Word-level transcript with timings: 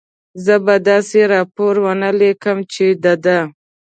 زه 0.45 0.55
به 0.65 0.75
داسې 0.89 1.19
راپور 1.33 1.73
و 1.83 1.87
نه 2.03 2.11
لیکم، 2.19 2.57
چې 2.73 2.85
د 3.03 3.05
ده. 3.23 3.39